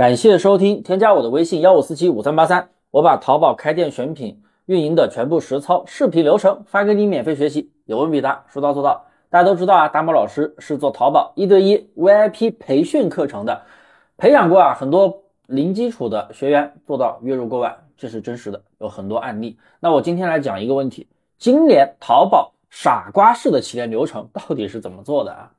[0.00, 9.04] 感谢收听，添加我的微信幺五四七五三八三，我把淘宝开店选品运营的全部实操视频流程发给你免费学习，有问必答，说到做到。
[9.28, 13.60] 大家都知道啊，大猫老师是做淘宝一对一 VIP 培训课程的，
[14.16, 19.58] 培养过啊很多零基础的学员做到月入过万，这是真实的，有很多案例。
[19.80, 21.06] 那我今天来讲一个问题，
[21.36, 25.52] 今年淘宝傻瓜式的起店流程到底是怎么做的啊？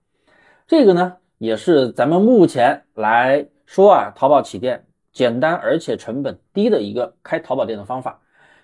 [0.65, 8.19] 这个呢，也是咱们目前来说啊，淘宝起店简单而且成本低的一个开淘宝店的方法，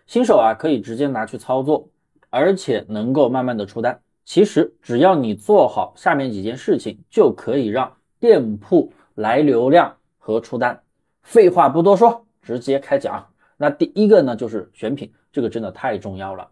[0.05, 1.87] 新手啊可以直接拿去操作，
[2.29, 3.97] 而且能够慢慢的出单。
[4.25, 10.77] 其实只要你做好下面几件事情，就可以让店铺来流量和出单。
[11.23, 13.25] 废话不多说，直接开讲。
[13.55, 16.49] 那第一个呢，就是选品，这个真的太重要了。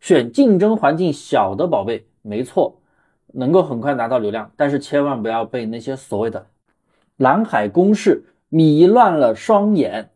[0.00, 2.80] 选竞争环境小的宝贝，没错，
[3.34, 6.46] 能够很快拿到流量，但是千万不要被那些所谓的
[7.18, 10.08] 蓝海公式迷乱了双眼。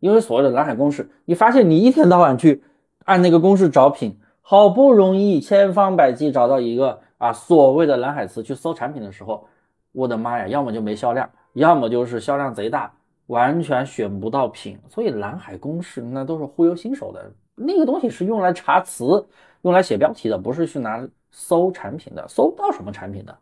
[0.00, 2.64] 因为所谓的蓝海公式，你发现你一天到晚去
[3.04, 4.18] 按那个公式找品。
[4.42, 9.46] 好不容易千方百计找到一个啊所谓的蓝海词去搜产品的时候，
[9.92, 12.92] 我的妈呀，要么就没销量，要么就是销量贼大，
[13.26, 14.76] 完全选不到品。
[14.88, 19.24] 所以蓝海公式那都是忽悠新手的，那个东西是用来查词、
[19.62, 23.38] 用来写标题的，不是去拿搜产品的，搜不到什么产品的。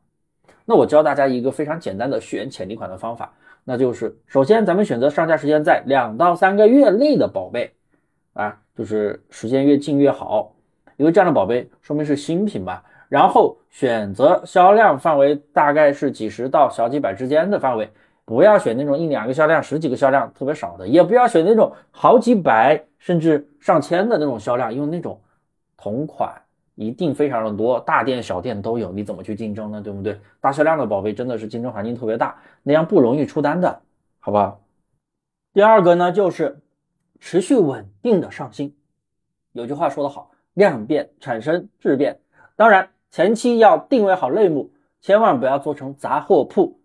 [0.71, 3.33] 那我教大家一个非常简单的选潜力款的方法，
[3.65, 7.73] 那就是首先咱们选择上架时间在两到三个月内的宝贝
[8.35, 10.55] 啊，就是时间越近越好。
[10.99, 17.91] 因为这样的宝贝说明是新品吧，然后选择销量范围大概是几十到小几百之间的范围，
[18.27, 25.19] 不要选那种一两个销量、十几个销量特别少的，也不要选那种好几百甚至上千的那种销量，因为那种
[25.79, 26.31] 同款
[26.79, 29.83] 一定非常的多，大店小店都有，你怎么去竞争呢？
[29.83, 30.21] 对不对？
[30.41, 33.81] 大销量的宝贝真的是竞争环境特别大，那样不容易出单的，
[34.21, 34.59] 好吧？
[35.53, 36.61] 第二个呢，就是
[37.19, 38.77] 持续稳定的上新。
[39.53, 40.31] 有句话说得好。
[40.55, 42.19] 量变产生质变，
[42.57, 46.81] 当然前期要定位好类目，千万不要做成杂货铺。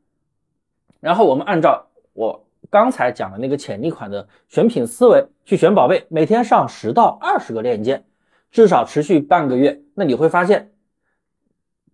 [1.00, 8.04] 然后我们按照我刚才讲的那个潜力款的选品思维去选宝贝，每天上十到二十个链接，
[8.54, 10.74] 至少持续半个月，那你会发现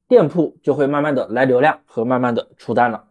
[0.09, 3.05] 店铺就会慢慢的来流量和慢慢的出单了。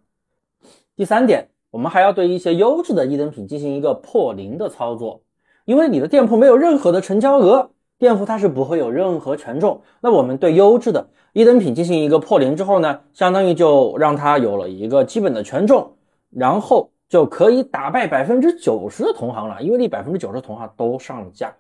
[0.95, 5.23] 第三点，我们还要对一些优质的一等品进行一个破零的操作，
[5.65, 7.71] 因为你的店铺没有任何的成交额。
[7.99, 15.97] 店铺它是不会有任何权重，那我们对优质的一等品进行一个破零之后呢，相当于就让它有了一个基本的权重，
[16.31, 19.61] 然后就可以打败百分之九十的同行了。
[19.63, 21.53] 因为你百分之九十同行都上了架，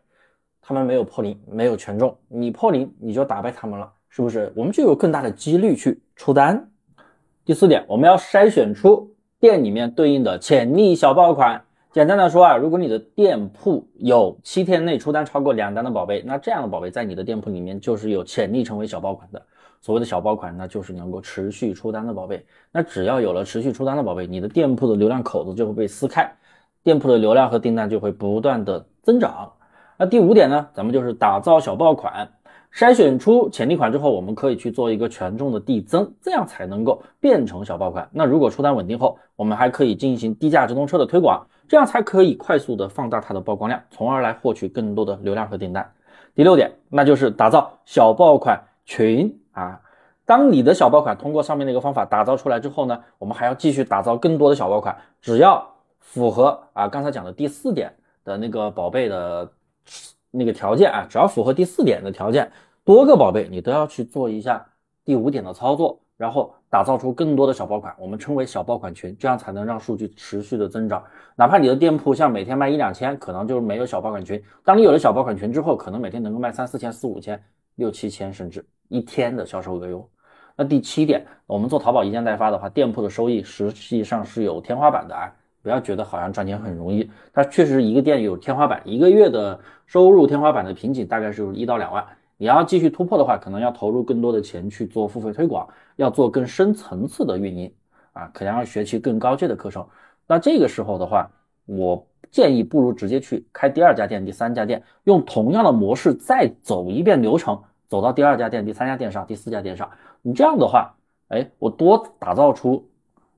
[0.69, 4.53] 他们没有破零，没有权重，你破零你就打败他们了，是不是？
[4.55, 6.69] 我们就有更大的几率去出单。
[7.43, 11.59] 第四点，我们要筛选出店里面对应的潜力小爆款。
[11.91, 19.43] 简单的说啊，如果你的店铺有七天内出单超过两单的宝贝，那这样的宝贝在你的店铺里面就是有潜力成为小爆款的。
[19.81, 22.45] 所谓的小爆款，那就是能够持续出单的宝贝。
[22.71, 26.31] 那只要有了持续出单的宝贝，你的店铺的流量口子就会被撕开，
[26.83, 29.50] 店铺的流量和订单就会不断的增长。
[29.99, 32.31] 那第五点呢，咱们就是打造小爆款。
[32.73, 38.09] 筛选出潜力款之后，我们可以去做一个权重的递增，这样才能够变成小爆款。
[38.13, 45.91] 那如果出单稳定后，我们还可以进行低价直通车的推广，这样才可以快速的放大它的曝光量，从而来获取更多的流量和订单。
[46.35, 49.81] 第六点，那就是打造小爆款群啊。
[50.25, 55.67] 当你的小爆款通过上面那个方法打造出来之后呢，我们还要继续打造更多的小爆款，只要
[55.99, 57.93] 符合啊刚才讲的第四点
[58.25, 59.51] 的那个宝贝的。
[60.31, 62.50] 那个条件啊，只要符合第四点的条件，
[62.84, 64.66] 多个宝贝你都要去做一下
[65.04, 71.03] 第五点的操作，然后打造出更多的小爆款，我们称为小爆款群，这样才能让数据持续的增长。
[71.34, 74.43] 哪怕你的店铺像每天卖一两千，可能就是没有小爆款群。
[74.65, 77.43] 当你有了小爆款群之后，可能每天能够卖三四千、四五千、
[77.76, 80.06] 六七千，甚至一天的销售额哟。
[80.56, 85.32] 那第七点，我们做淘宝一件代发的话，店铺的收益实际上是有天花板的啊。
[85.63, 92.05] 不要觉得好像赚钱很容易，它确实一个店有天花板，一个月的收入天花板的瓶颈大概是一到两万。
[92.37, 97.73] 你要继续突破的话，可能要投入更多的钱去做付费推广，要做更深层次的运营
[98.12, 99.85] 啊，可能要学习更高阶的课程。
[100.27, 101.29] 那这个时候的话，
[101.67, 109.91] 我建议不如直接去开第二家店、第三家店，用同样的模式再走一遍流程，走到第二家店、第三家店上、第四家店上。
[110.23, 110.94] 你这样的话，
[111.29, 112.88] 哎，我多打造出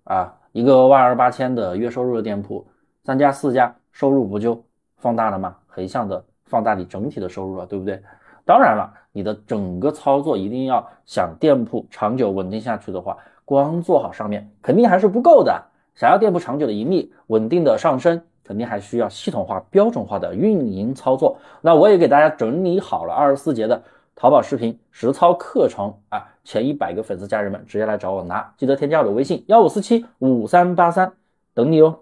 [0.05, 0.37] 啊。
[0.53, 2.67] 一个万二八千的月收入的店铺，
[3.05, 4.63] 三家四家收入不就
[4.97, 5.57] 放大了吗？
[5.69, 8.03] 横向的放大你整体的收入了，对不对？
[8.45, 15.63] 当然了，你的整个操作一定要想店铺长久稳定下去的话，光做好上面肯定还是不够的。
[15.95, 21.37] 想要店铺长久的盈利、稳定的上升，肯定还需要系统化、标准化的运营操作。
[21.61, 23.81] 那我也给大家整理好了二十四节的
[24.17, 31.13] 淘宝视频实操课程啊，前一百个粉丝家人们直接来找我拿，记得添加我的微信幺五四七五三八三，
[31.55, 32.01] 等你哦。